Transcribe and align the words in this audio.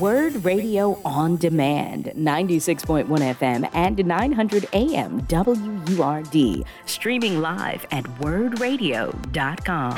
Word 0.00 0.44
Radio 0.44 1.00
on 1.04 1.36
Demand, 1.36 2.06
96.1 2.16 3.06
FM 3.06 3.70
and 3.72 4.04
900 4.04 4.68
AM 4.72 5.20
WURD, 5.28 6.64
streaming 6.86 7.40
live 7.40 7.86
at 7.92 8.02
wurdradio.com. 8.20 9.96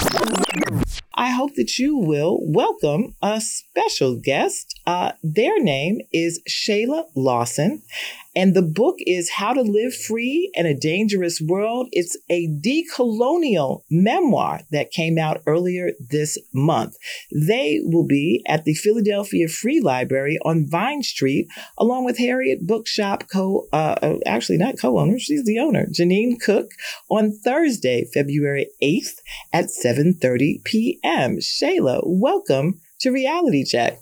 I 1.14 1.30
hope 1.30 1.54
that 1.54 1.78
you 1.78 1.96
will 1.96 2.38
welcome 2.42 3.14
a 3.22 3.40
special 3.40 4.20
guest. 4.22 4.77
Uh, 4.88 5.12
their 5.22 5.62
name 5.62 6.00
is 6.14 6.40
Shayla 6.48 7.04
Lawson, 7.14 7.82
and 8.34 8.54
the 8.54 8.62
book 8.62 8.96
is 9.00 9.28
How 9.28 9.52
to 9.52 9.60
Live 9.60 9.94
Free 9.94 10.50
in 10.54 10.64
a 10.64 10.72
Dangerous 10.72 11.42
World. 11.42 11.90
It's 11.92 12.16
a 12.30 12.48
decolonial 12.48 13.82
memoir 13.90 14.60
that 14.70 14.90
came 14.90 15.18
out 15.18 15.42
earlier 15.46 15.90
this 16.00 16.38
month. 16.54 16.96
They 17.30 17.80
will 17.82 18.06
be 18.06 18.42
at 18.48 18.64
the 18.64 18.72
Philadelphia 18.72 19.48
Free 19.48 19.78
Library 19.78 20.38
on 20.42 20.66
Vine 20.66 21.02
Street, 21.02 21.48
along 21.76 22.06
with 22.06 22.16
Harriet 22.16 22.66
Bookshop 22.66 23.28
co, 23.30 23.68
uh, 23.74 23.96
uh 24.00 24.16
actually 24.24 24.56
not 24.56 24.80
co-owner, 24.80 25.18
she's 25.18 25.44
the 25.44 25.58
owner, 25.58 25.84
Jeanine 25.92 26.40
Cook, 26.40 26.70
on 27.10 27.30
Thursday, 27.30 28.06
February 28.14 28.70
8th 28.82 29.20
at 29.52 29.66
7.30 29.66 30.64
p.m. 30.64 31.40
Shayla, 31.40 32.00
welcome 32.06 32.80
to 33.00 33.10
Reality 33.10 33.66
Check. 33.66 34.00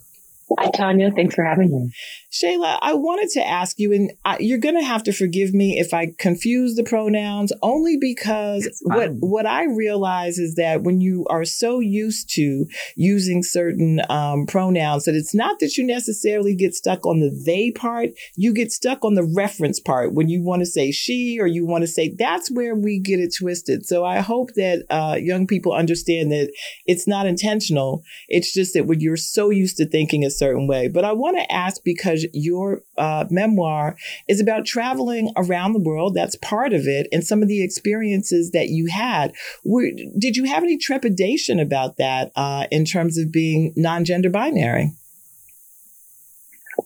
Hi, 0.58 0.70
Tonya. 0.70 1.12
Thanks 1.12 1.34
for 1.34 1.44
having 1.44 1.70
me. 1.70 1.92
Shayla, 2.32 2.78
I 2.80 2.94
wanted 2.94 3.30
to 3.30 3.44
ask 3.44 3.78
you, 3.80 3.92
and 3.92 4.12
I, 4.24 4.38
you're 4.38 4.58
going 4.58 4.76
to 4.76 4.84
have 4.84 5.02
to 5.04 5.12
forgive 5.12 5.52
me 5.52 5.78
if 5.80 5.92
I 5.92 6.12
confuse 6.18 6.76
the 6.76 6.84
pronouns, 6.84 7.52
only 7.62 7.96
because 8.00 8.68
what 8.82 9.10
what 9.18 9.46
I 9.46 9.64
realize 9.64 10.38
is 10.38 10.54
that 10.54 10.82
when 10.82 11.00
you 11.00 11.26
are 11.30 11.44
so 11.44 11.80
used 11.80 12.30
to 12.34 12.66
using 12.94 13.42
certain 13.42 14.00
um, 14.08 14.46
pronouns, 14.46 15.04
that 15.04 15.16
it's 15.16 15.34
not 15.34 15.58
that 15.58 15.76
you 15.76 15.84
necessarily 15.84 16.54
get 16.54 16.74
stuck 16.74 17.04
on 17.06 17.18
the 17.18 17.42
they 17.44 17.72
part, 17.72 18.10
you 18.36 18.54
get 18.54 18.70
stuck 18.70 19.04
on 19.04 19.14
the 19.14 19.28
reference 19.34 19.80
part 19.80 20.14
when 20.14 20.28
you 20.28 20.44
want 20.44 20.60
to 20.60 20.66
say 20.66 20.92
she 20.92 21.38
or 21.40 21.48
you 21.48 21.66
want 21.66 21.82
to 21.82 21.88
say 21.88 22.14
that's 22.16 22.50
where 22.52 22.76
we 22.76 23.00
get 23.00 23.18
it 23.18 23.34
twisted. 23.36 23.84
So 23.84 24.04
I 24.04 24.20
hope 24.20 24.50
that 24.54 24.84
uh, 24.90 25.16
young 25.18 25.48
people 25.48 25.72
understand 25.72 26.30
that 26.30 26.52
it's 26.86 27.08
not 27.08 27.26
intentional. 27.26 28.04
It's 28.28 28.52
just 28.52 28.74
that 28.74 28.86
when 28.86 29.00
you're 29.00 29.16
so 29.16 29.50
used 29.50 29.76
to 29.78 29.88
thinking 29.88 30.24
a 30.24 30.35
certain 30.38 30.66
way. 30.66 30.88
But 30.88 31.04
I 31.04 31.12
want 31.12 31.36
to 31.38 31.52
ask 31.52 31.82
because 31.84 32.26
your 32.32 32.82
uh, 32.98 33.24
memoir 33.30 33.96
is 34.28 34.40
about 34.40 34.66
traveling 34.66 35.32
around 35.36 35.72
the 35.72 35.80
world. 35.80 36.14
That's 36.14 36.36
part 36.36 36.72
of 36.72 36.86
it, 36.86 37.08
and 37.12 37.24
some 37.24 37.42
of 37.42 37.48
the 37.48 37.62
experiences 37.62 38.50
that 38.52 38.68
you 38.68 38.86
had. 38.86 39.32
Were, 39.64 39.90
did 40.18 40.36
you 40.36 40.44
have 40.44 40.62
any 40.62 40.76
trepidation 40.76 41.60
about 41.60 41.96
that 41.96 42.32
uh, 42.36 42.66
in 42.70 42.84
terms 42.84 43.18
of 43.18 43.32
being 43.32 43.72
non-gender 43.76 44.30
binary? 44.30 44.92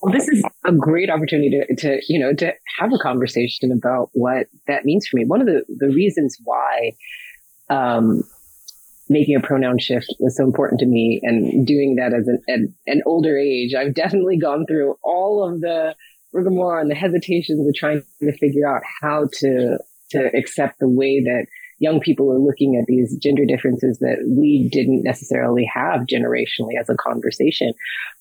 Well, 0.00 0.12
this 0.12 0.28
is 0.28 0.44
a 0.64 0.72
great 0.72 1.10
opportunity 1.10 1.50
to, 1.50 1.74
to, 1.76 2.00
you 2.08 2.18
know, 2.18 2.32
to 2.34 2.54
have 2.78 2.92
a 2.92 2.98
conversation 2.98 3.72
about 3.72 4.10
what 4.12 4.46
that 4.66 4.84
means 4.84 5.06
for 5.06 5.16
me. 5.16 5.24
One 5.24 5.40
of 5.40 5.46
the, 5.46 5.64
the 5.68 5.88
reasons 5.88 6.38
why 6.44 6.92
um, 7.68 8.22
making 9.10 9.34
a 9.34 9.40
pronoun 9.40 9.78
shift 9.78 10.06
was 10.20 10.36
so 10.36 10.44
important 10.44 10.78
to 10.80 10.86
me 10.86 11.20
and 11.24 11.66
doing 11.66 11.96
that 11.96 12.14
as 12.14 12.28
an, 12.28 12.40
an, 12.46 12.74
an 12.86 13.02
older 13.04 13.36
age. 13.36 13.74
I've 13.74 13.92
definitely 13.92 14.38
gone 14.38 14.64
through 14.66 14.94
all 15.02 15.46
of 15.46 15.60
the 15.60 15.96
rigmarole 16.32 16.80
and 16.80 16.90
the 16.90 16.94
hesitations 16.94 17.66
of 17.66 17.74
trying 17.74 18.04
to 18.22 18.32
figure 18.38 18.66
out 18.66 18.82
how 19.02 19.28
to, 19.40 19.78
to 20.12 20.30
accept 20.36 20.78
the 20.78 20.88
way 20.88 21.20
that 21.24 21.46
young 21.80 21.98
people 21.98 22.30
are 22.30 22.38
looking 22.38 22.76
at 22.80 22.86
these 22.86 23.16
gender 23.16 23.44
differences 23.44 23.98
that 23.98 24.18
we 24.28 24.68
didn't 24.70 25.02
necessarily 25.02 25.68
have 25.74 26.02
generationally 26.02 26.78
as 26.80 26.88
a 26.88 26.94
conversation. 26.94 27.72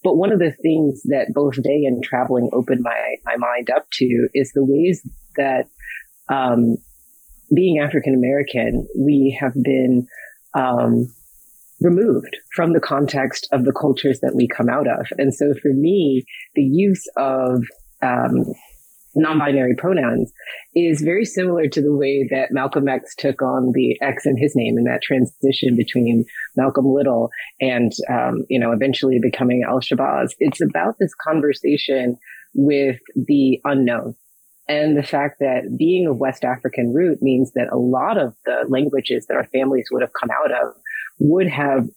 But 0.03 0.15
one 0.15 0.31
of 0.31 0.39
the 0.39 0.51
things 0.51 1.03
that 1.03 1.33
both 1.35 1.61
day 1.61 1.83
and 1.85 2.03
traveling 2.03 2.49
opened 2.51 2.81
my, 2.81 3.15
my 3.25 3.35
mind 3.37 3.69
up 3.69 3.85
to 3.91 4.27
is 4.33 4.53
the 4.53 4.65
ways 4.65 5.07
that, 5.35 5.67
um, 6.29 6.77
being 7.53 7.79
African 7.79 8.13
American, 8.13 8.87
we 8.95 9.35
have 9.39 9.53
been 9.63 10.07
um, 10.53 11.07
removed 11.81 12.37
from 12.55 12.73
the 12.73 12.79
context 12.79 13.47
of 13.51 13.63
the 13.63 13.73
cultures 13.73 14.19
that 14.21 14.35
we 14.35 14.47
come 14.47 14.69
out 14.69 14.87
of. 14.87 15.07
And 15.17 15.33
so 15.33 15.53
for 15.61 15.73
me, 15.73 16.25
the 16.55 16.63
use 16.63 17.05
of 17.15 17.63
um, 18.01 18.45
non-binary 19.15 19.75
pronouns 19.75 20.31
is 20.75 21.01
very 21.01 21.25
similar 21.25 21.67
to 21.67 21.81
the 21.81 21.95
way 21.95 22.27
that 22.31 22.51
Malcolm 22.51 22.87
X 22.87 23.15
took 23.17 23.41
on 23.41 23.71
the 23.73 23.97
X 24.01 24.25
in 24.25 24.37
his 24.37 24.53
name 24.55 24.77
in 24.77 24.83
that 24.85 25.01
transition 25.01 25.75
between 25.75 26.25
Malcolm 26.55 26.85
Little 26.85 27.29
and, 27.59 27.91
um, 28.09 28.45
you 28.49 28.59
know, 28.59 28.71
eventually 28.71 29.19
becoming 29.21 29.63
Al 29.67 29.79
Shabazz. 29.79 30.31
It's 30.39 30.61
about 30.61 30.95
this 30.99 31.13
conversation 31.15 32.17
with 32.53 32.97
the 33.15 33.59
unknown 33.63 34.15
and 34.69 34.95
the 34.95 35.03
fact 35.03 35.39
that 35.39 35.75
being 35.77 36.05
of 36.05 36.17
West 36.17 36.45
African 36.45 36.93
root 36.93 37.23
means 37.23 37.53
that 37.53 37.67
a 37.71 37.77
lot 37.77 38.19
of 38.19 38.35
the 38.45 38.65
languages 38.69 39.25
that 39.25 39.35
our 39.35 39.45
families 39.45 39.87
would 39.91 40.03
have 40.03 40.13
come 40.13 40.29
out 40.29 40.51
of 40.51 40.75
would 41.19 41.49
have 41.49 41.87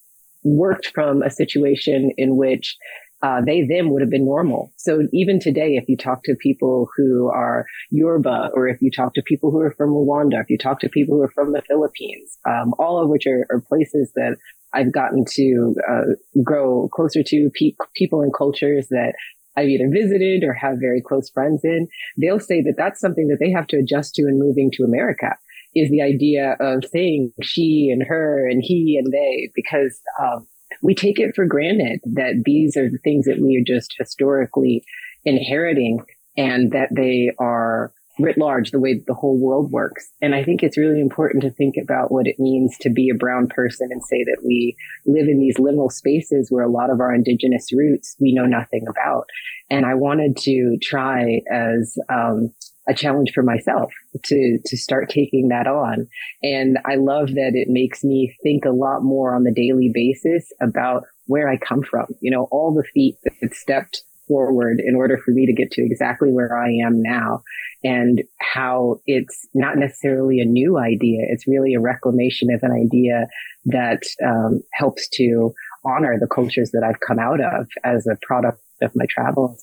worked 0.43 0.91
from 0.95 1.23
a 1.23 1.31
situation 1.31 2.11
in 2.17 2.37
which 2.37 2.77
uh, 3.23 3.41
they 3.45 3.63
them 3.63 3.91
would 3.91 4.01
have 4.01 4.11
been 4.11 4.25
normal. 4.25 4.73
So 4.79 5.07
even 5.13 5.39
today, 5.39 5.77
if 5.77 5.89
you 5.89 5.97
talk 5.97 6.25
to 6.25 6.35
people 6.35 6.89
who 6.97 7.29
are 7.29 7.67
Yoruba, 7.91 8.51
or 8.55 8.67
if 8.67 8.81
you 8.81 8.91
talk 8.91 9.15
to 9.15 9.23
people 9.23 9.51
who 9.51 9.61
are 9.61 9.71
from 9.71 9.91
Rwanda, 9.91 10.41
if 10.41 10.49
you 10.51 10.59
talk 10.59 10.81
to 10.81 10.89
people 10.89 11.17
who 11.17 11.23
are 11.23 11.31
from 11.31 11.53
the 11.53 11.63
Philippines, 11.63 12.39
um, 12.49 12.75
all 12.79 13.01
of 13.01 13.09
which 13.09 13.27
are, 13.27 13.47
are, 13.51 13.61
places 13.61 14.13
that 14.17 14.39
I've 14.73 14.93
gotten 14.93 15.25
to 15.35 15.75
uh, 15.89 16.43
grow 16.43 16.89
closer 16.89 17.23
to 17.23 17.51
pe- 17.55 17.77
people 17.95 18.23
and 18.23 18.35
cultures 18.35 18.89
that 18.89 19.13
I've 19.57 19.69
either 19.69 19.89
visited 19.91 20.45
or 20.45 20.55
have 20.55 20.77
very 20.81 21.01
close 21.01 21.31
friends 21.31 21.61
in, 21.65 21.89
they'll 22.17 22.41
say 22.41 22.63
that 22.63 22.75
that's 22.77 23.01
something 23.01 23.29
that 23.29 23.39
they 23.41 23.51
have 23.51 23.67
to 23.69 23.79
adjust 23.79 24.15
to 24.15 24.23
in 24.23 24.39
moving 24.39 24.71
to 24.75 24.85
America 24.85 25.37
is 25.75 25.91
the 25.91 26.03
idea 26.03 26.57
of 26.61 26.85
saying 26.85 27.33
she 27.43 27.91
and 27.93 28.03
her 28.07 28.49
and 28.49 28.63
he 28.63 29.01
and 29.03 29.13
they, 29.13 29.51
because 29.55 30.01
um, 30.23 30.47
we 30.83 30.95
take 30.95 31.19
it 31.19 31.35
for 31.35 31.47
granted 31.47 32.01
that 32.05 32.43
these 32.45 32.77
are 32.77 32.91
the 32.91 32.99
things 33.03 33.25
that 33.25 33.41
we 33.41 33.57
are 33.57 33.75
just 33.75 33.95
historically 33.99 34.85
inheriting 35.25 36.01
and 36.37 36.73
that 36.73 36.89
they 36.95 37.31
are 37.39 37.93
writ 38.19 38.39
large, 38.39 38.71
the 38.71 38.81
way 38.81 39.01
the 39.07 39.15
whole 39.15 39.39
world 39.39 39.71
works. 39.71 40.11
And 40.21 40.35
I 40.35 40.45
think 40.45 40.63
it's 40.63 40.79
really 40.79 41.01
important 41.01 41.43
to 41.43 41.51
think 41.51 41.77
about 41.83 42.13
what 42.13 42.27
it 42.27 42.39
means 42.39 42.77
to 42.81 42.91
be 42.91 43.11
a 43.11 43.19
brown 43.19 43.49
person 43.49 43.89
and 43.91 44.03
say 44.03 44.23
that 44.25 44.43
we 44.45 44.77
live 45.07 45.29
in 45.29 45.39
these 45.39 45.57
liminal 45.57 45.91
spaces 45.91 46.51
where 46.51 46.65
a 46.65 46.71
lot 46.71 46.91
of 46.91 47.01
our 47.01 47.15
indigenous 47.15 47.73
roots 47.73 48.17
we 48.21 48.35
know 48.35 48.47
nothing 48.47 48.85
about. 48.89 49.25
And 49.71 49.87
I 49.87 49.95
wanted 49.95 50.37
to 50.39 50.79
try 50.83 51.41
as, 51.51 51.97
um, 52.09 52.53
a 52.89 52.95
challenge 52.95 53.31
for 53.33 53.43
myself 53.43 53.93
to 54.25 54.59
to 54.65 54.77
start 54.77 55.09
taking 55.09 55.49
that 55.49 55.67
on 55.67 56.09
and 56.43 56.79
i 56.85 56.97
love 56.97 57.29
that 57.29 57.53
it 57.55 57.69
makes 57.69 58.03
me 58.03 58.35
think 58.43 58.65
a 58.65 58.71
lot 58.71 59.03
more 59.03 59.35
on 59.35 59.45
the 59.45 59.53
daily 59.53 59.91
basis 59.95 60.53
about 60.61 61.05
where 61.27 61.49
i 61.49 61.57
come 61.57 61.83
from 61.83 62.07
you 62.21 62.31
know 62.31 62.49
all 62.51 62.75
the 62.75 62.83
feet 62.93 63.17
that 63.41 63.55
stepped 63.55 64.03
forward 64.33 64.81
in 64.83 64.95
order 64.95 65.19
for 65.19 65.31
me 65.31 65.45
to 65.45 65.53
get 65.53 65.71
to 65.73 65.83
exactly 65.85 66.33
where 66.33 66.57
I 66.57 66.71
am 66.87 67.03
now 67.03 67.43
and 67.85 68.23
how 68.41 69.01
it's 69.07 69.47
not 69.53 69.77
necessarily 69.77 70.41
a 70.41 70.47
new 70.47 70.79
idea. 70.79 71.27
It's 71.29 71.47
really 71.47 71.75
a 71.75 71.81
reclamation 71.81 72.49
of 72.51 72.63
an 72.63 72.73
idea 72.73 73.27
that 73.67 74.03
um, 74.25 74.63
helps 74.73 75.09
to 75.17 75.53
honor 75.85 76.17
the 76.19 76.27
cultures 76.27 76.71
that 76.73 76.83
I've 76.83 77.01
come 77.07 77.19
out 77.19 77.41
of 77.41 77.69
as 77.85 78.07
a 78.07 78.17
product 78.27 78.61
of 78.81 78.93
my 78.95 79.05
travels. 79.11 79.63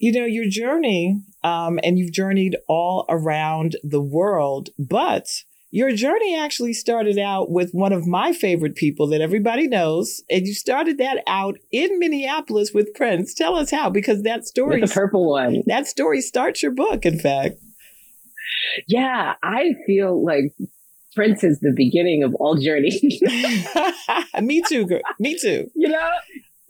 You 0.00 0.12
know, 0.12 0.26
your 0.26 0.48
journey, 0.48 1.20
um, 1.44 1.78
and 1.84 1.98
you've 1.98 2.12
journeyed 2.12 2.56
all 2.68 3.04
around 3.08 3.76
the 3.84 4.02
world, 4.02 4.70
but 4.78 5.28
your 5.70 5.92
journey 5.92 6.36
actually 6.36 6.72
started 6.72 7.18
out 7.18 7.50
with 7.50 7.72
one 7.72 7.92
of 7.92 8.06
my 8.06 8.32
favorite 8.32 8.74
people 8.74 9.06
that 9.08 9.20
everybody 9.20 9.68
knows, 9.68 10.22
and 10.30 10.46
you 10.46 10.54
started 10.54 10.98
that 10.98 11.22
out 11.26 11.58
in 11.70 11.98
Minneapolis 11.98 12.72
with 12.72 12.94
Prince. 12.94 13.34
Tell 13.34 13.56
us 13.56 13.70
how, 13.70 13.90
because 13.90 14.22
that 14.22 14.46
story, 14.46 14.80
with 14.80 14.90
the 14.90 14.94
purple 14.94 15.30
one, 15.30 15.62
that 15.66 15.86
story 15.86 16.20
starts 16.20 16.62
your 16.62 16.72
book. 16.72 17.04
In 17.04 17.18
fact, 17.18 17.56
yeah, 18.86 19.34
I 19.42 19.74
feel 19.86 20.24
like 20.24 20.54
Prince 21.14 21.44
is 21.44 21.60
the 21.60 21.72
beginning 21.74 22.22
of 22.22 22.34
all 22.36 22.56
journeys. 22.56 23.02
Me 24.42 24.62
too, 24.68 24.86
girl. 24.86 25.00
Me 25.18 25.38
too. 25.38 25.70
You 25.74 25.88
know, 25.88 26.10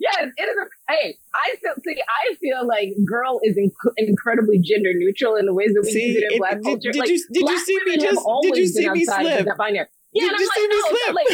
Yes, 0.08 0.30
it 0.36 0.42
is. 0.42 0.56
A, 0.56 0.92
hey, 0.92 1.16
I 1.34 1.56
feel 1.56 1.74
see. 1.84 1.96
I 2.00 2.34
feel 2.36 2.66
like 2.66 2.88
girl 3.06 3.40
is 3.42 3.56
inc- 3.56 3.92
incredibly 3.96 4.60
gender 4.60 4.90
neutral 4.94 5.36
in 5.36 5.46
the 5.46 5.54
ways 5.54 5.72
that 5.74 5.82
we 5.84 5.92
see, 5.92 6.06
use 6.06 6.16
it 6.16 6.24
in 6.24 6.32
it, 6.34 6.38
black 6.38 6.54
did, 6.54 6.64
culture. 6.64 6.92
Did 6.92 6.98
like, 7.00 7.08
you 7.08 7.24
did 7.32 7.48
you 7.48 7.58
see 7.58 7.78
me 7.84 7.96
just 7.98 8.26
did 8.42 8.56
you 8.56 8.66
see 8.66 8.90
me 8.90 9.04
slip? 9.04 9.44
That 9.46 9.56
binary. 9.58 9.86
Yeah, 10.12 10.24
did 10.24 10.32
and 10.32 10.40
I'm 10.40 10.48
like, 10.48 10.70
no, 10.70 11.14
like, 11.14 11.26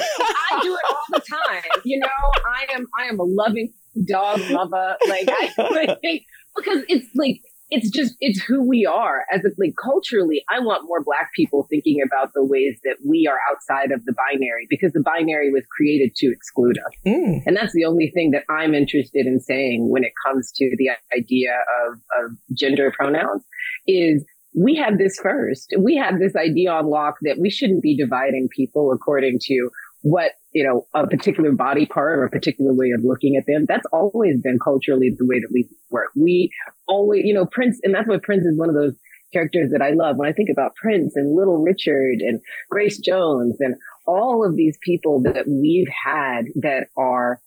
I 0.50 0.60
do 0.62 0.74
it 0.74 0.80
all 0.90 1.04
the 1.10 1.20
time. 1.20 1.82
You 1.84 2.00
know, 2.00 2.08
I 2.08 2.74
am 2.74 2.86
I 2.98 3.04
am 3.06 3.20
a 3.20 3.24
loving 3.24 3.72
dog 4.08 4.40
lover. 4.50 4.96
Like 5.08 5.28
I 5.28 5.52
like, 6.02 6.24
because 6.56 6.84
it's 6.88 7.08
like 7.14 7.40
it's 7.74 7.90
just 7.90 8.14
it's 8.20 8.40
who 8.40 8.66
we 8.66 8.86
are 8.86 9.24
as 9.32 9.44
a, 9.44 9.50
like 9.58 9.74
culturally 9.82 10.42
i 10.50 10.58
want 10.60 10.84
more 10.86 11.02
black 11.02 11.30
people 11.34 11.66
thinking 11.68 12.00
about 12.04 12.32
the 12.34 12.44
ways 12.44 12.78
that 12.84 12.96
we 13.06 13.28
are 13.30 13.38
outside 13.50 13.90
of 13.90 14.04
the 14.04 14.14
binary 14.14 14.66
because 14.70 14.92
the 14.92 15.02
binary 15.02 15.50
was 15.50 15.64
created 15.76 16.14
to 16.14 16.30
exclude 16.30 16.78
us 16.78 16.92
mm. 17.06 17.42
and 17.44 17.56
that's 17.56 17.72
the 17.72 17.84
only 17.84 18.10
thing 18.14 18.30
that 18.30 18.44
i'm 18.48 18.74
interested 18.74 19.26
in 19.26 19.40
saying 19.40 19.90
when 19.90 20.04
it 20.04 20.12
comes 20.24 20.52
to 20.54 20.70
the 20.78 20.88
idea 21.16 21.52
of, 21.86 21.94
of 22.22 22.32
gender 22.56 22.92
pronouns 22.96 23.44
is 23.86 24.24
we 24.56 24.76
had 24.76 24.98
this 24.98 25.18
first 25.20 25.74
we 25.78 25.96
had 25.96 26.18
this 26.20 26.36
idea 26.36 26.70
on 26.70 26.86
lock 26.86 27.16
that 27.22 27.38
we 27.40 27.50
shouldn't 27.50 27.82
be 27.82 27.96
dividing 27.96 28.48
people 28.54 28.92
according 28.92 29.38
to 29.40 29.70
what 30.04 30.32
you 30.52 30.62
know 30.62 30.86
a 30.92 31.06
particular 31.06 31.50
body 31.50 31.86
part 31.86 32.18
or 32.18 32.24
a 32.24 32.30
particular 32.30 32.74
way 32.74 32.90
of 32.90 33.02
looking 33.02 33.36
at 33.36 33.46
them 33.46 33.64
that's 33.66 33.86
always 33.90 34.38
been 34.42 34.58
culturally 34.62 35.10
the 35.16 35.24
way 35.26 35.40
that 35.40 35.48
we 35.50 35.66
work 35.90 36.10
we 36.14 36.50
always 36.86 37.22
you 37.24 37.32
know 37.32 37.46
prince 37.46 37.80
and 37.82 37.94
that's 37.94 38.06
why 38.06 38.18
prince 38.22 38.44
is 38.44 38.58
one 38.58 38.68
of 38.68 38.74
those 38.74 38.92
characters 39.32 39.70
that 39.72 39.80
i 39.80 39.90
love 39.92 40.16
when 40.16 40.28
i 40.28 40.32
think 40.32 40.50
about 40.50 40.76
prince 40.76 41.16
and 41.16 41.34
little 41.34 41.62
richard 41.62 42.18
and 42.20 42.38
grace 42.70 42.98
jones 42.98 43.56
and 43.60 43.76
all 44.06 44.46
of 44.46 44.56
these 44.56 44.76
people 44.82 45.22
that 45.22 45.48
we've 45.48 45.88
had 46.04 46.44
that 46.54 46.88
are 46.98 47.40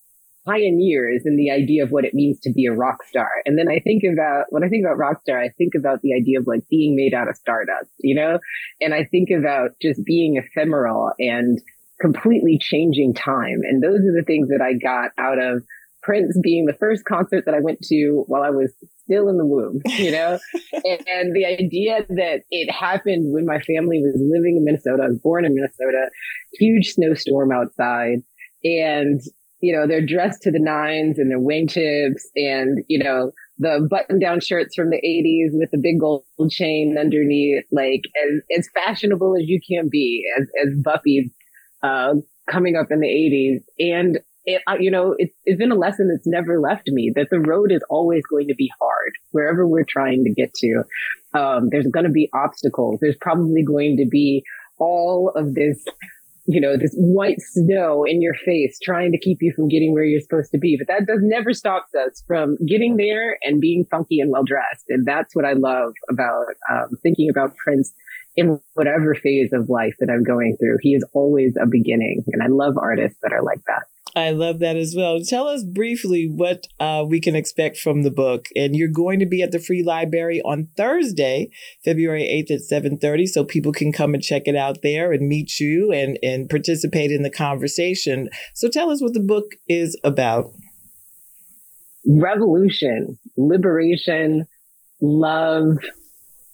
pioneers 0.44 1.24
in 1.26 1.36
the 1.36 1.52
idea 1.52 1.84
of 1.84 1.92
what 1.92 2.06
it 2.06 2.14
means 2.14 2.40
to 2.40 2.52
be 2.52 2.66
a 2.66 2.72
rock 2.72 3.04
star. 3.04 3.30
And 3.46 3.60
then 3.60 3.68
I 3.68 3.80
think 3.80 4.04
about, 4.04 4.46
when 4.50 4.64
I 4.64 4.70
think 4.70 4.86
about 4.86 4.98
rock 4.98 5.22
star, 5.22 5.38
I 5.38 5.50
think 5.50 5.74
about 5.78 6.02
the 6.02 6.14
idea 6.14 6.40
of 6.40 6.48
like 6.48 6.62
being 6.70 6.96
made 6.96 7.14
out 7.14 7.28
of 7.28 7.36
stardust, 7.36 7.92
you 8.00 8.16
know? 8.16 8.40
And 8.80 8.94
I 8.94 9.04
think 9.04 9.28
about 9.30 9.72
just 9.82 10.04
being 10.06 10.38
ephemeral 10.38 11.12
and 11.20 11.60
completely 12.00 12.58
changing 12.62 13.14
time. 13.14 13.60
And 13.64 13.82
those 13.82 14.00
are 14.00 14.16
the 14.16 14.24
things 14.26 14.50
that 14.50 14.62
I 14.62 14.74
got 14.74 15.12
out 15.18 15.40
of 15.40 15.64
Prince 16.04 16.38
being 16.42 16.66
the 16.66 16.78
first 16.80 17.04
concert 17.06 17.44
that 17.46 17.54
I 17.54 17.60
went 17.60 17.82
to 17.84 18.24
while 18.28 18.44
I 18.44 18.50
was 18.50 18.74
still 19.04 19.28
in 19.28 19.38
the 19.38 19.46
womb, 19.46 19.82
you 19.86 20.12
know? 20.12 20.40
and, 20.72 21.04
and, 21.08 21.36
the 21.36 21.46
idea 21.46 22.06
that 22.08 22.44
it 22.50 22.72
happened 22.72 23.34
when 23.34 23.46
my 23.46 23.60
family 23.60 24.00
was 24.02 24.16
living 24.16 24.56
in 24.58 24.64
Minnesota, 24.64 25.04
I 25.04 25.08
was 25.08 25.20
born 25.22 25.44
in 25.44 25.54
Minnesota, 25.54 26.10
huge 26.54 26.94
snowstorm 26.94 27.52
outside. 27.52 28.20
And, 28.64 29.20
you 29.60 29.76
know, 29.76 29.86
they're 29.86 30.06
dressed 30.06 30.44
to 30.44 30.52
the 30.52 30.62
nines 30.62 31.20
and 31.20 31.30
their 31.30 31.42
wingtips 31.42 32.24
and, 32.36 32.80
you 32.88 33.04
know, 33.04 33.32
the 33.58 33.86
button 33.90 34.20
down 34.20 34.40
shirts 34.40 34.76
from 34.76 34.92
the 34.92 35.02
80s 35.04 35.58
with 35.58 35.72
the 35.72 35.80
big 35.82 36.00
gold 36.00 36.24
chain 36.50 36.96
underneath, 36.98 37.66
like 37.72 38.02
as, 38.24 38.58
as 38.58 38.70
fashionable 38.74 39.36
as 39.36 39.48
you 39.48 39.60
can 39.68 39.90
be, 39.90 40.24
as, 40.40 40.48
as 40.64 40.74
Buffy 40.84 41.34
uh, 41.84 42.14
coming 42.50 42.76
up 42.76 42.88
in 42.92 43.00
the 43.00 43.08
80s. 43.08 43.64
And 43.80 44.20
it, 44.46 44.62
uh, 44.66 44.76
you 44.80 44.90
know, 44.90 45.14
it's, 45.18 45.34
it's 45.46 45.60
been 45.60 45.72
a 45.72 45.76
lesson 45.76 46.08
that's 46.08 46.26
never 46.26 46.60
left 46.60 46.88
me 46.88 47.12
that 47.16 47.28
the 47.30 47.40
road 47.40 47.72
is 47.72 47.84
always 47.90 48.24
going 48.30 48.48
to 48.48 48.56
be 48.56 48.72
hard 48.80 49.12
wherever 49.32 49.68
we're 49.68 49.86
trying 49.88 50.24
to 50.24 50.34
get 50.34 50.54
to. 50.56 50.84
Um, 51.34 51.68
there's 51.70 51.88
going 51.88 52.06
to 52.06 52.12
be 52.12 52.30
obstacles. 52.34 53.00
There's 53.02 53.18
probably 53.20 53.64
going 53.64 53.98
to 53.98 54.08
be 54.10 54.44
all 54.80 55.34
of 55.36 55.54
this, 55.54 55.84
you 56.46 56.62
know, 56.62 56.78
this 56.78 56.96
white 56.96 57.42
snow 57.42 58.06
in 58.06 58.22
your 58.22 58.36
face 58.46 58.80
trying 58.82 59.12
to 59.12 59.20
keep 59.20 59.40
you 59.42 59.52
from 59.54 59.68
getting 59.68 59.94
where 59.94 60.06
you're 60.06 60.22
supposed 60.22 60.52
to 60.52 60.58
be. 60.58 60.78
But 60.80 60.88
that 60.88 61.06
does 61.06 61.20
never 61.22 61.52
stops 61.52 61.94
us 61.94 62.24
from 62.26 62.56
getting 62.66 62.96
there 62.96 63.38
and 63.44 63.60
being 63.60 63.86
funky 63.92 64.22
and 64.22 64.32
well 64.32 64.46
dressed. 64.46 64.86
And 64.88 65.06
that's 65.06 65.36
what 65.36 65.44
I 65.44 65.54
love 65.54 65.92
about 66.10 66.46
um, 66.72 66.92
thinking 67.04 67.30
about 67.30 67.58
Prince 67.58 67.92
in 68.38 68.62
whatever 68.76 69.16
phase 69.16 69.52
of 69.52 69.68
life 69.68 69.96
that 70.00 70.10
I'm 70.10 70.24
going 70.24 70.56
through. 70.58 70.78
He 70.82 70.94
is 70.94 71.04
always 71.14 71.56
a 71.60 71.66
beginning. 71.66 72.24
And 72.28 72.44
I 72.44 72.48
love 72.48 72.78
artists 72.78 73.18
that 73.24 73.34
are 73.34 73.42
like 73.42 73.62
that. 73.66 73.84
I 74.16 74.32
love 74.32 74.60
that 74.60 74.78
as 74.78 74.96
well. 74.96 75.20
Tell 75.22 75.48
us 75.48 75.64
briefly 75.64 76.28
what 76.28 76.66
uh, 76.80 77.04
we 77.08 77.20
can 77.20 77.36
expect 77.36 77.78
from 77.78 78.04
the 78.04 78.12
book. 78.12 78.48
And 78.56 78.76
you're 78.76 78.88
going 78.88 79.20
to 79.20 79.26
be 79.26 79.42
at 79.42 79.52
the 79.52 79.60
Free 79.60 79.84
Library 79.84 80.42
on 80.42 80.70
Thursday, 80.78 81.50
February 81.84 82.24
8th 82.24 82.56
at 82.56 82.84
7.30, 82.84 83.28
so 83.28 83.44
people 83.44 83.72
can 83.72 83.92
come 83.92 84.14
and 84.14 84.24
check 84.24 84.44
it 84.46 84.56
out 84.56 84.82
there 84.82 85.12
and 85.12 85.28
meet 85.28 85.60
you 85.60 85.92
and, 85.92 86.18
and 86.24 86.50
participate 86.50 87.12
in 87.12 87.24
the 87.24 87.30
conversation. 87.30 88.30
So 88.54 88.70
tell 88.70 88.90
us 88.90 89.02
what 89.02 89.14
the 89.14 89.20
book 89.20 89.52
is 89.68 90.00
about. 90.04 90.52
Revolution, 92.08 93.20
liberation, 93.36 94.48
love, 95.02 95.78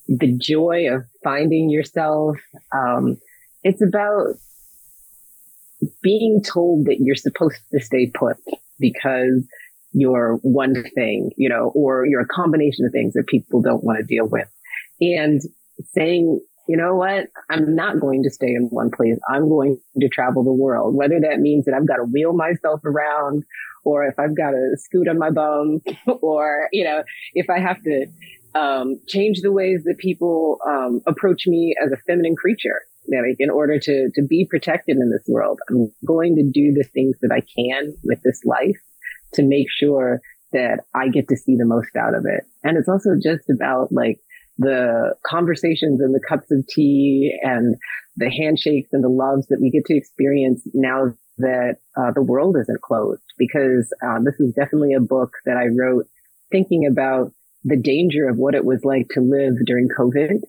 the 0.08 0.38
joy 0.38 0.88
of 0.92 1.04
finding 1.24 1.70
yourself. 1.70 2.38
Um, 2.76 3.18
it's 3.64 3.82
about 3.82 4.36
being 6.02 6.42
told 6.42 6.86
that 6.86 6.98
you're 7.00 7.16
supposed 7.16 7.60
to 7.72 7.80
stay 7.80 8.12
put 8.14 8.38
because 8.80 9.46
you're 9.94 10.40
one 10.42 10.84
thing, 10.96 11.32
you 11.38 11.50
know, 11.50 11.72
or 11.76 12.06
you're 12.06 12.22
a 12.22 12.28
combination 12.28 12.86
of 12.86 12.92
things 12.92 13.14
that 13.14 13.28
people 13.28 13.62
don't 13.62 13.84
want 13.84 14.00
to 14.00 14.06
deal 14.06 14.28
with. 14.28 14.48
And 15.00 15.42
saying, 15.94 16.40
you 16.68 16.78
know 16.78 16.96
what? 16.96 17.28
I'm 17.50 17.76
not 17.76 18.00
going 18.00 18.24
to 18.24 18.30
stay 18.30 18.48
in 18.48 18.68
one 18.70 18.90
place. 18.90 19.18
I'm 19.30 19.50
going 19.50 19.78
to 20.00 20.10
travel 20.10 20.44
the 20.44 20.54
world, 20.54 20.96
whether 20.96 21.20
that 21.20 21.40
means 21.40 21.66
that 21.66 21.74
I've 21.74 21.88
got 21.88 21.98
to 21.98 22.06
wheel 22.06 22.34
myself 22.34 22.84
around 22.86 23.44
or 23.84 24.06
if 24.06 24.18
I've 24.18 24.36
got 24.36 24.52
to 24.52 24.78
scoot 24.78 25.10
on 25.10 25.18
my 25.18 25.30
bum 25.30 25.82
or, 26.22 26.70
you 26.72 26.86
know, 26.86 27.04
if 27.34 27.50
I 27.50 27.60
have 27.60 27.82
to 27.84 28.08
um, 28.56 29.00
change 29.08 29.42
the 29.42 29.52
ways 29.52 29.84
that 29.86 29.98
people 29.98 30.60
um, 30.68 31.02
approach 31.08 31.48
me 31.48 31.76
as 31.84 31.92
a 31.92 31.98
feminine 32.08 32.36
creature. 32.36 32.82
Like 33.10 33.36
in 33.40 33.50
order 33.50 33.80
to 33.80 34.10
to 34.16 34.22
be 34.26 34.48
protected 34.50 34.96
in 34.96 35.12
this 35.12 35.26
world, 35.28 35.60
I'm 35.70 35.92
going 36.06 36.36
to 36.38 36.44
do 36.44 36.74
the 36.74 36.88
things 36.94 37.18
that 37.22 37.32
I 37.34 37.42
can 37.42 37.94
with 38.04 38.22
this 38.24 38.40
life 38.46 38.80
to 39.34 39.44
make 39.44 39.68
sure 39.70 40.22
that 40.54 40.86
I 40.96 41.10
get 41.10 41.28
to 41.28 41.36
see 41.36 41.58
the 41.58 41.66
most 41.66 41.90
out 41.98 42.16
of 42.16 42.26
it. 42.26 42.46
And 42.64 42.78
it's 42.78 42.88
also 42.88 43.12
just 43.22 43.50
about 43.50 43.92
like 43.92 44.20
the 44.58 45.16
conversations 45.26 46.00
and 46.00 46.14
the 46.14 46.22
cups 46.28 46.52
of 46.52 46.66
tea 46.68 47.38
and 47.42 47.76
the 48.16 48.30
handshakes 48.30 48.90
and 48.94 49.04
the 49.04 49.10
loves 49.10 49.48
that 49.48 49.60
we 49.60 49.72
get 49.72 49.84
to 49.88 49.98
experience 49.98 50.62
now 50.74 51.14
that 51.40 51.78
uh, 51.98 52.12
the 52.14 52.22
world 52.22 52.56
isn't 52.62 52.82
closed. 52.82 53.24
Because 53.38 53.92
uh, 54.06 54.20
this 54.24 54.40
is 54.40 54.54
definitely 54.54 54.94
a 54.94 55.02
book 55.02 55.32
that 55.46 55.58
I 55.58 55.68
wrote 55.76 56.06
thinking 56.52 56.88
about 56.90 57.34
the 57.64 57.78
danger 57.78 58.28
of 58.28 58.38
what 58.38 58.56
it 58.56 58.66
was 58.66 58.84
like 58.84 59.08
to 59.12 59.22
live 59.22 59.54
during 59.66 59.88
COVID 59.88 60.42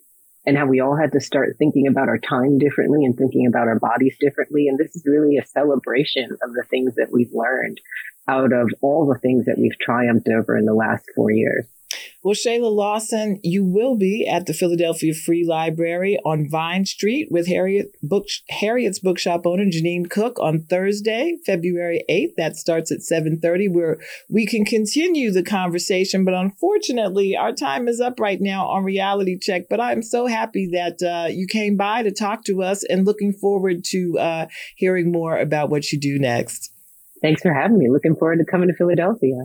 and 0.46 0.58
how 0.58 0.66
we 0.66 0.80
all 0.80 0.96
had 0.96 1.12
to 1.12 1.20
start 1.20 1.56
thinking 1.58 1.86
about 1.86 2.08
our 2.08 2.18
time 2.18 2.58
differently 2.58 3.04
and 3.04 3.16
thinking 3.16 3.46
about 3.46 3.68
our 3.68 3.78
bodies 3.78 4.16
differently. 4.20 4.68
And 4.68 4.78
this 4.78 4.94
is 4.94 5.04
really 5.06 5.38
a 5.38 5.46
celebration 5.46 6.30
of 6.42 6.52
the 6.52 6.64
things 6.68 6.96
that 6.96 7.08
we've 7.10 7.32
learned 7.32 7.80
out 8.28 8.52
of 8.52 8.70
all 8.82 9.06
the 9.06 9.18
things 9.20 9.46
that 9.46 9.58
we've 9.58 9.78
triumphed 9.80 10.28
over 10.28 10.56
in 10.56 10.64
the 10.64 10.74
last 10.74 11.04
four 11.14 11.30
years. 11.30 11.66
Well, 12.24 12.32
Shayla 12.34 12.74
Lawson, 12.74 13.38
you 13.42 13.66
will 13.66 13.98
be 13.98 14.26
at 14.26 14.46
the 14.46 14.54
Philadelphia 14.54 15.12
Free 15.12 15.44
Library 15.46 16.18
on 16.24 16.48
Vine 16.50 16.86
Street 16.86 17.28
with 17.30 17.48
Harriet 17.48 17.94
Book 18.02 18.24
Harriet's 18.48 18.98
Bookshop 18.98 19.46
owner 19.46 19.66
Jeanine 19.66 20.08
Cook 20.08 20.40
on 20.40 20.62
Thursday, 20.62 21.36
February 21.44 22.02
8th. 22.08 22.34
That 22.38 22.56
starts 22.56 22.90
at 22.90 23.02
7:30 23.02 23.68
where 23.68 23.98
we 24.30 24.46
can 24.46 24.64
continue 24.64 25.32
the 25.32 25.42
conversation, 25.42 26.24
but 26.24 26.32
unfortunately, 26.32 27.36
our 27.36 27.52
time 27.52 27.88
is 27.88 28.00
up 28.00 28.18
right 28.18 28.40
now 28.40 28.68
on 28.68 28.84
Reality 28.84 29.38
Check, 29.38 29.64
but 29.68 29.78
I'm 29.78 30.02
so 30.02 30.26
happy 30.26 30.66
that 30.72 31.02
uh, 31.02 31.28
you 31.28 31.46
came 31.46 31.76
by 31.76 32.02
to 32.02 32.10
talk 32.10 32.46
to 32.46 32.62
us 32.62 32.84
and 32.84 33.04
looking 33.04 33.34
forward 33.34 33.84
to 33.88 34.18
uh, 34.18 34.46
hearing 34.76 35.12
more 35.12 35.36
about 35.36 35.68
what 35.68 35.92
you 35.92 36.00
do 36.00 36.18
next. 36.18 36.72
Thanks 37.20 37.42
for 37.42 37.52
having 37.52 37.76
me. 37.76 37.90
Looking 37.90 38.16
forward 38.16 38.38
to 38.38 38.46
coming 38.50 38.68
to 38.68 38.74
Philadelphia. 38.74 39.44